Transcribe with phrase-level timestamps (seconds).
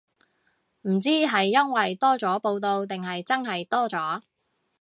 [0.81, 4.23] 唔知係因為多咗報導定係真係多咗